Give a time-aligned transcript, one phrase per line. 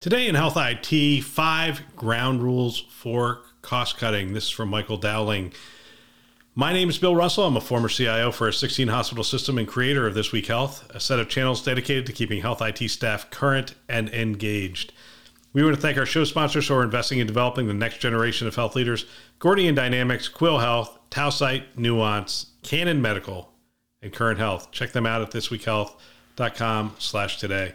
[0.00, 4.32] Today in Health IT, five ground rules for cost cutting.
[4.32, 5.52] This is from Michael Dowling.
[6.54, 7.44] My name is Bill Russell.
[7.44, 10.90] I'm a former CIO for a 16 hospital system and creator of This Week Health,
[10.94, 14.94] a set of channels dedicated to keeping health IT staff current and engaged.
[15.52, 18.48] We want to thank our show sponsors who are investing in developing the next generation
[18.48, 19.04] of health leaders
[19.38, 23.52] Gordian Dynamics, Quil Health, Tausight, Nuance, Canon Medical,
[24.00, 24.70] and Current Health.
[24.70, 27.74] Check them out at thisweekhealth.com slash today.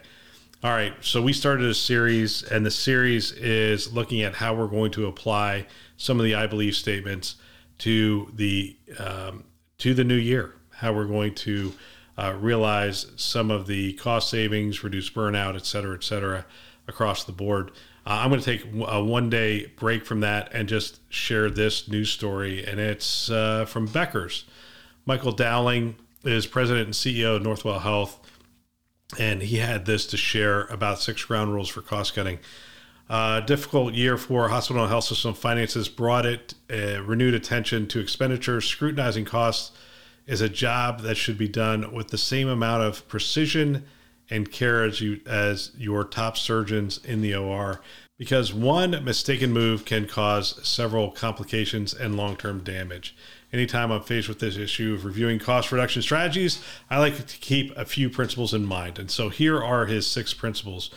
[0.64, 4.68] All right, so we started a series, and the series is looking at how we're
[4.68, 5.66] going to apply
[5.98, 7.34] some of the I believe statements
[7.80, 9.44] to the um,
[9.78, 10.54] to the new year.
[10.70, 11.74] How we're going to
[12.16, 16.46] uh, realize some of the cost savings, reduce burnout, et cetera, et cetera,
[16.88, 17.70] across the board.
[18.06, 21.86] Uh, I'm going to take a one day break from that and just share this
[21.86, 24.46] news story, and it's uh, from Becker's.
[25.04, 28.25] Michael Dowling is president and CEO of Northwell Health
[29.18, 32.38] and he had this to share about six ground rules for cost cutting.
[33.08, 38.00] Uh, difficult year for hospital and health system finances brought it uh, renewed attention to
[38.00, 38.64] expenditures.
[38.64, 39.76] Scrutinizing costs
[40.26, 43.84] is a job that should be done with the same amount of precision
[44.28, 47.80] and care as you as your top surgeons in the OR
[48.18, 53.14] because one mistaken move can cause several complications and long-term damage
[53.52, 57.76] anytime I'm faced with this issue of reviewing cost reduction strategies, I like to keep
[57.76, 58.98] a few principles in mind.
[58.98, 60.90] And so here are his six principles.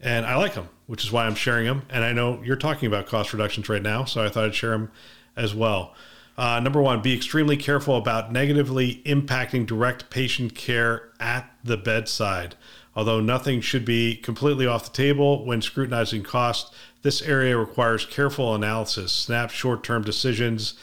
[0.00, 1.82] And I like them, which is why I'm sharing them.
[1.88, 4.70] And I know you're talking about cost reductions right now, so I thought I'd share
[4.70, 4.90] them
[5.36, 5.94] as well.
[6.36, 12.56] Uh, number one, be extremely careful about negatively impacting direct patient care at the bedside.
[12.94, 18.54] Although nothing should be completely off the table when scrutinizing costs, this area requires careful
[18.54, 20.74] analysis, snap short term decisions,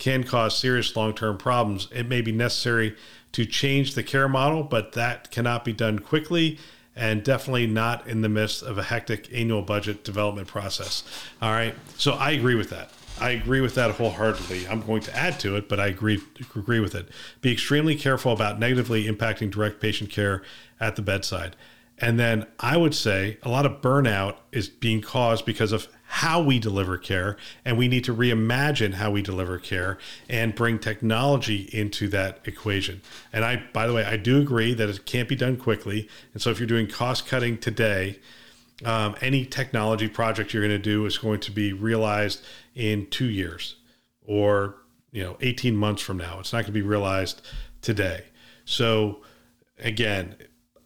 [0.00, 1.86] can cause serious long term problems.
[1.92, 2.96] It may be necessary
[3.32, 6.58] to change the care model, but that cannot be done quickly
[6.96, 11.04] and definitely not in the midst of a hectic annual budget development process.
[11.40, 11.74] All right.
[11.96, 12.90] So I agree with that.
[13.20, 14.66] I agree with that wholeheartedly.
[14.66, 16.20] I'm going to add to it, but I agree
[16.56, 17.08] agree with it.
[17.42, 20.42] Be extremely careful about negatively impacting direct patient care
[20.80, 21.54] at the bedside.
[21.98, 26.42] And then I would say a lot of burnout is being caused because of how
[26.42, 29.96] we deliver care, and we need to reimagine how we deliver care
[30.28, 33.00] and bring technology into that equation.
[33.32, 36.08] And I, by the way, I do agree that it can't be done quickly.
[36.32, 38.18] And so if you're doing cost cutting today,
[38.84, 42.44] um, any technology project you're going to do is going to be realized
[42.74, 43.76] in two years
[44.26, 44.74] or
[45.12, 46.40] you know 18 months from now.
[46.40, 47.46] It's not going to be realized
[47.82, 48.24] today.
[48.64, 49.22] So
[49.78, 50.34] again,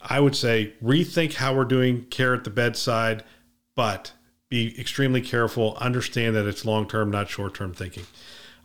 [0.03, 3.25] I would say rethink how we're doing care at the bedside,
[3.75, 4.13] but
[4.49, 5.77] be extremely careful.
[5.77, 8.05] Understand that it's long term, not short term thinking.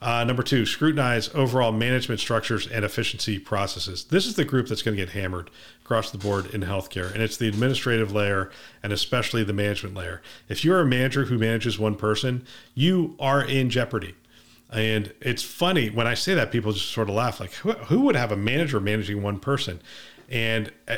[0.02, 4.06] Uh, number two, scrutinize overall management structures and efficiency processes.
[4.06, 5.50] This is the group that's going to get hammered
[5.84, 8.50] across the board in healthcare, and it's the administrative layer
[8.82, 10.22] and especially the management layer.
[10.48, 12.46] If you're a manager who manages one person,
[12.76, 14.16] you are in jeopardy.
[14.72, 18.02] And it's funny when I say that, people just sort of laugh like, who, who
[18.02, 19.82] would have a manager managing one person?
[20.30, 20.98] And uh,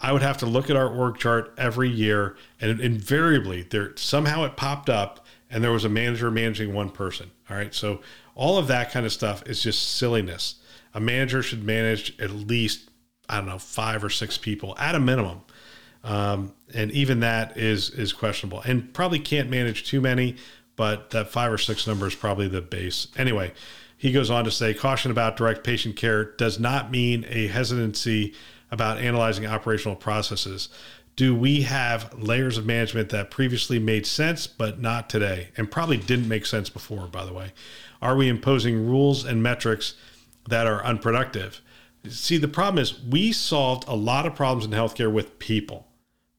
[0.00, 4.44] I would have to look at our org chart every year, and invariably there somehow
[4.44, 7.30] it popped up, and there was a manager managing one person.
[7.50, 8.00] All right, so
[8.34, 10.56] all of that kind of stuff is just silliness.
[10.94, 12.88] A manager should manage at least
[13.28, 15.42] I don't know five or six people at a minimum,
[16.02, 20.36] um, and even that is is questionable, and probably can't manage too many.
[20.76, 23.08] But that five or six number is probably the base.
[23.18, 23.52] Anyway,
[23.98, 28.32] he goes on to say caution about direct patient care does not mean a hesitancy
[28.70, 30.68] about analyzing operational processes.
[31.16, 35.96] Do we have layers of management that previously made sense, but not today, and probably
[35.96, 37.52] didn't make sense before, by the way?
[38.00, 39.94] Are we imposing rules and metrics
[40.48, 41.60] that are unproductive?
[42.08, 45.86] See, the problem is we solved a lot of problems in healthcare with people.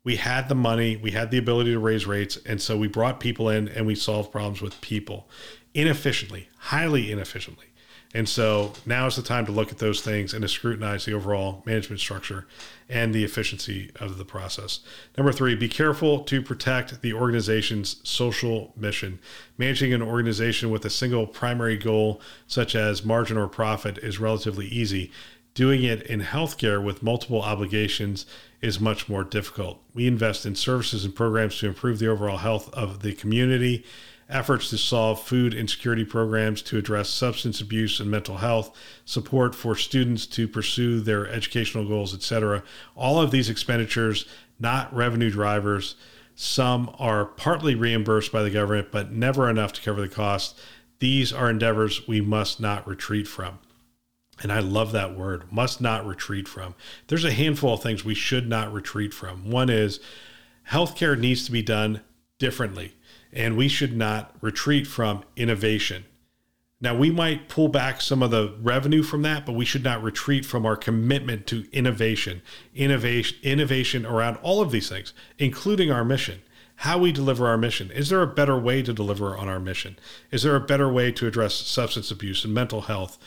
[0.03, 3.19] We had the money, we had the ability to raise rates, and so we brought
[3.19, 5.29] people in and we solved problems with people
[5.75, 7.67] inefficiently, highly inefficiently.
[8.13, 11.13] And so now is the time to look at those things and to scrutinize the
[11.13, 12.45] overall management structure
[12.89, 14.81] and the efficiency of the process.
[15.17, 19.19] Number three, be careful to protect the organization's social mission.
[19.57, 24.67] Managing an organization with a single primary goal, such as margin or profit, is relatively
[24.67, 25.09] easy.
[25.53, 28.25] Doing it in healthcare with multiple obligations
[28.61, 29.81] is much more difficult.
[29.93, 33.85] We invest in services and programs to improve the overall health of the community
[34.31, 38.75] efforts to solve food insecurity programs to address substance abuse and mental health,
[39.05, 42.63] support for students to pursue their educational goals, etc.
[42.95, 44.25] All of these expenditures,
[44.59, 45.95] not revenue drivers.
[46.35, 50.59] Some are partly reimbursed by the government, but never enough to cover the cost.
[50.99, 53.59] These are endeavors we must not retreat from.
[54.41, 56.73] And I love that word, must not retreat from.
[57.07, 59.49] There's a handful of things we should not retreat from.
[59.51, 59.99] One is
[60.69, 62.01] healthcare needs to be done
[62.39, 62.95] differently,
[63.33, 66.05] and we should not retreat from innovation.
[66.83, 70.01] Now, we might pull back some of the revenue from that, but we should not
[70.01, 72.41] retreat from our commitment to innovation,
[72.73, 76.41] innovation, innovation around all of these things, including our mission
[76.81, 77.91] how we deliver our mission.
[77.91, 79.99] Is there a better way to deliver on our mission?
[80.31, 83.19] Is there a better way to address substance abuse and mental health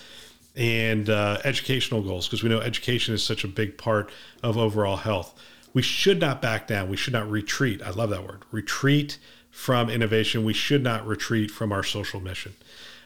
[0.57, 2.27] and uh, educational goals?
[2.27, 4.11] Because we know education is such a big part
[4.43, 5.41] of overall health.
[5.73, 6.89] We should not back down.
[6.89, 7.81] We should not retreat.
[7.81, 9.19] I love that word retreat
[9.55, 10.45] from innovation.
[10.45, 12.55] We should not retreat from our social mission.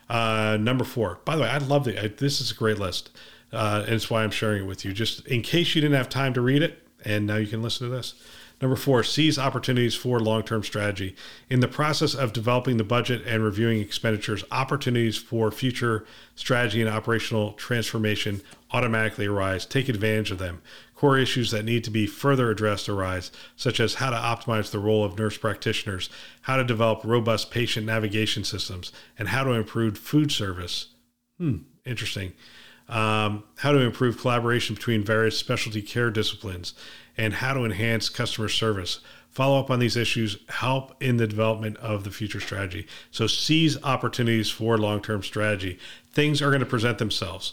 [0.09, 3.11] Uh, number four, by the way, I love the, this is a great list.
[3.53, 6.09] Uh, and it's why I'm sharing it with you, just in case you didn't have
[6.09, 6.83] time to read it.
[7.05, 8.15] And now you can listen to this.
[8.61, 11.15] Number four, seize opportunities for long term strategy.
[11.49, 16.05] In the process of developing the budget and reviewing expenditures, opportunities for future
[16.35, 18.41] strategy and operational transformation
[18.73, 19.65] automatically arise.
[19.65, 20.61] Take advantage of them.
[20.99, 24.81] Core issues that need to be further addressed arise, such as how to optimize the
[24.81, 26.11] role of nurse practitioners,
[26.41, 30.89] how to develop robust patient navigation systems, and how to improve food service.
[31.39, 32.33] Hmm, interesting.
[32.89, 36.75] Um, how to improve collaboration between various specialty care disciplines,
[37.17, 38.99] and how to enhance customer service.
[39.31, 42.89] Follow up on these issues, help in the development of the future strategy.
[43.13, 45.79] So seize opportunities for long term strategy.
[46.11, 47.53] Things are going to present themselves,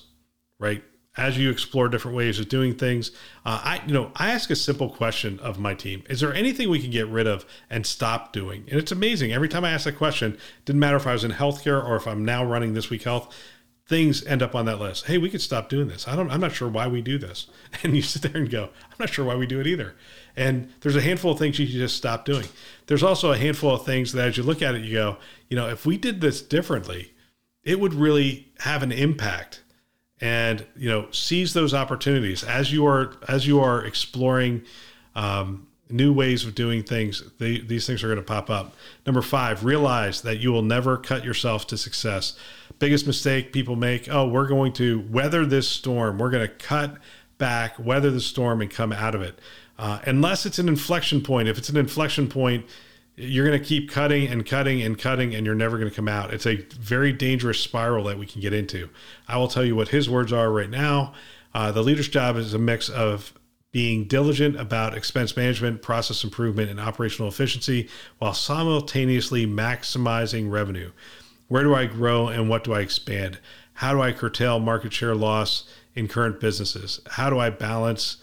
[0.57, 0.83] right?
[1.17, 3.11] As you explore different ways of doing things,
[3.45, 6.69] uh, I you know I ask a simple question of my team: Is there anything
[6.69, 8.65] we can get rid of and stop doing?
[8.69, 9.31] And it's amazing.
[9.31, 12.07] Every time I ask that question, didn't matter if I was in healthcare or if
[12.07, 13.33] I'm now running this week health
[13.87, 15.05] things end up on that list.
[15.05, 16.07] Hey, we could stop doing this.
[16.07, 17.47] I don't I'm not sure why we do this.
[17.83, 19.95] And you sit there and go, I'm not sure why we do it either.
[20.35, 22.47] And there's a handful of things you can just stop doing.
[22.87, 25.17] There's also a handful of things that as you look at it, you go,
[25.49, 27.11] you know, if we did this differently,
[27.63, 29.61] it would really have an impact.
[30.25, 34.63] And, you know, seize those opportunities as you are as you are exploring
[35.15, 38.73] um, new ways of doing things, they, these things are going to pop up.
[39.05, 42.35] Number five, realize that you will never cut yourself to success.
[42.79, 46.17] Biggest mistake people make oh, we're going to weather this storm.
[46.17, 46.97] We're going to cut
[47.37, 49.37] back, weather the storm, and come out of it.
[49.77, 51.47] Uh, unless it's an inflection point.
[51.47, 52.65] If it's an inflection point,
[53.15, 56.07] you're going to keep cutting and cutting and cutting, and you're never going to come
[56.07, 56.33] out.
[56.33, 58.89] It's a very dangerous spiral that we can get into.
[59.27, 61.13] I will tell you what his words are right now.
[61.53, 63.33] Uh, the leader's job is a mix of
[63.71, 67.89] being diligent about expense management, process improvement, and operational efficiency
[68.19, 70.91] while simultaneously maximizing revenue.
[71.47, 73.39] Where do I grow and what do I expand?
[73.73, 77.01] How do I curtail market share loss in current businesses?
[77.11, 78.17] How do I balance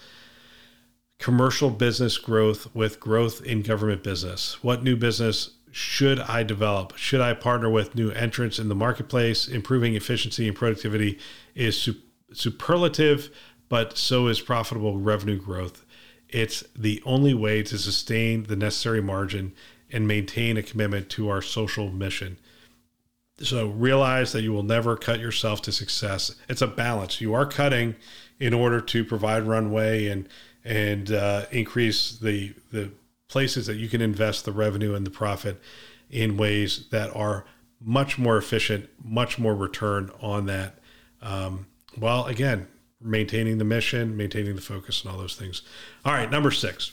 [1.23, 4.63] commercial business growth with growth in government business?
[4.63, 6.97] What new business should I develop?
[6.97, 9.47] Should I partner with new entrants in the marketplace?
[9.47, 11.19] Improving efficiency and productivity
[11.55, 11.89] is
[12.33, 13.31] superlative
[13.69, 15.87] but so is profitable revenue growth.
[16.29, 19.55] It's the only way to sustain the necessary margin
[19.91, 22.37] and maintain a commitment to our social mission.
[23.39, 26.35] So realize that you will never cut yourself to success.
[26.51, 27.21] It's a balance.
[27.23, 27.95] You are cutting
[28.39, 30.29] in order to provide runway and
[30.65, 32.91] and uh, increase the the
[33.29, 35.61] places that you can invest the revenue and the profit
[36.11, 37.47] in ways that are
[37.81, 40.79] much more efficient, much more return on that.
[41.23, 41.67] Um,
[41.97, 42.69] well, again,
[43.01, 45.63] maintaining the mission, maintaining the focus, and all those things.
[46.05, 46.93] All right, number six.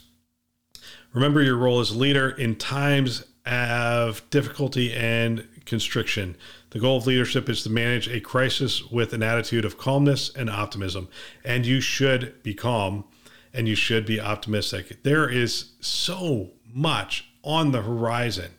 [1.12, 6.36] Remember your role as leader in times of difficulty and constriction.
[6.70, 10.48] The goal of leadership is to manage a crisis with an attitude of calmness and
[10.48, 11.08] optimism.
[11.44, 13.04] And you should be calm
[13.52, 15.02] and you should be optimistic.
[15.02, 18.52] There is so much on the horizon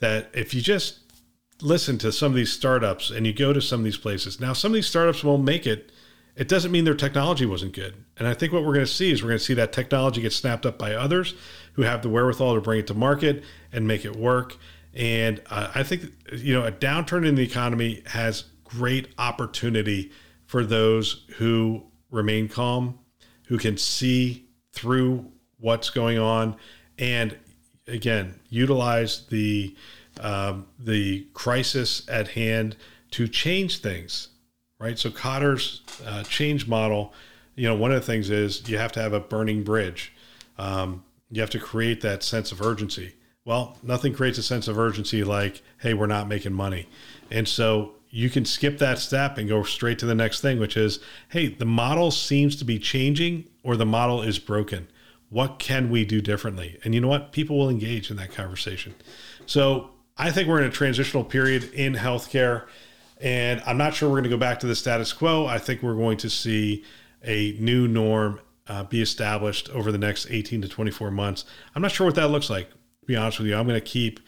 [0.00, 0.98] that if you just
[1.62, 4.52] listen to some of these startups and you go to some of these places, now
[4.52, 5.92] some of these startups won't make it
[6.36, 7.94] it doesn't mean their technology wasn't good.
[8.16, 10.22] And I think what we're going to see is we're going to see that technology
[10.22, 11.34] get snapped up by others
[11.74, 14.56] who have the wherewithal to bring it to market and make it work.
[14.94, 20.12] And uh, I think, you know, a downturn in the economy has great opportunity
[20.46, 22.98] for those who remain calm,
[23.50, 26.56] who can see through what's going on,
[26.98, 27.36] and
[27.86, 29.76] again, utilize the
[30.20, 32.76] um, the crisis at hand
[33.10, 34.28] to change things
[34.80, 34.98] right?
[34.98, 37.12] So Kotter's uh, change model,
[37.54, 40.12] you know, one of the things is you have to have a burning bridge.
[40.58, 43.14] Um, you have to create that sense of urgency.
[43.44, 46.88] Well, nothing creates a sense of urgency like, hey, we're not making money.
[47.30, 50.76] And so you can skip that step and go straight to the next thing, which
[50.76, 50.98] is,
[51.28, 54.88] hey, the model seems to be changing or the model is broken.
[55.28, 56.78] What can we do differently?
[56.82, 57.30] And you know what?
[57.30, 58.96] People will engage in that conversation.
[59.46, 62.66] So I think we're in a transitional period in healthcare.
[63.20, 65.46] And I'm not sure we're going to go back to the status quo.
[65.46, 66.84] I think we're going to see
[67.22, 71.44] a new norm uh, be established over the next 18 to 24 months.
[71.74, 73.56] I'm not sure what that looks like, to be honest with you.
[73.56, 74.20] I'm going to keep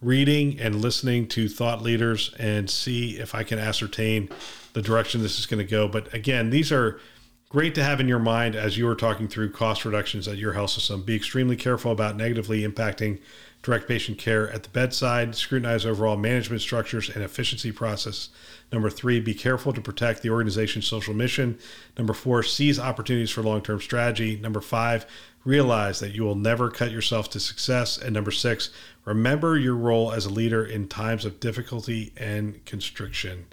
[0.00, 4.28] reading and listening to thought leaders and see if I can ascertain
[4.72, 5.88] the direction this is going to go.
[5.88, 7.00] But again, these are
[7.48, 10.52] great to have in your mind as you are talking through cost reductions at your
[10.52, 11.02] health system.
[11.02, 13.18] Be extremely careful about negatively impacting
[13.62, 18.28] direct patient care at the bedside, scrutinize overall management structures and efficiency process.
[18.70, 21.58] Number three, be careful to protect the organization's social mission.
[21.96, 24.36] Number four, seize opportunities for long term strategy.
[24.36, 25.06] Number five,
[25.48, 27.96] realize that you will never cut yourself to success.
[27.96, 28.68] And number six,
[29.06, 33.46] remember your role as a leader in times of difficulty and constriction.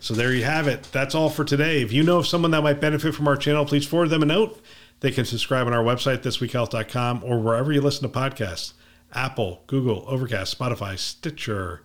[0.00, 0.84] So there you have it.
[0.92, 1.80] That's all for today.
[1.80, 4.26] If you know of someone that might benefit from our channel, please forward them a
[4.26, 4.60] note.
[5.00, 8.74] They can subscribe on our website, thisweekhealth.com, or wherever you listen to podcasts.
[9.14, 11.82] Apple, Google, Overcast, Spotify, Stitcher.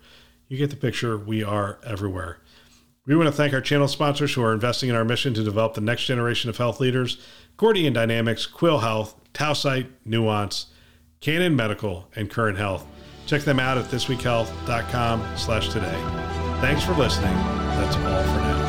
[0.50, 1.18] You get the picture.
[1.18, 2.40] We are everywhere.
[3.06, 5.76] We want to thank our channel sponsors who are investing in our mission to develop
[5.76, 7.18] the next generation of health leaders
[7.58, 10.68] Gordian Dynamics, Quil Health, Tausight, Nuance,
[11.22, 12.86] Canon Medical, and Current Health.
[13.25, 16.01] Check them out at thisweekhealth.com slash today.
[16.62, 17.34] Thanks for listening.
[17.34, 18.64] That's all for now.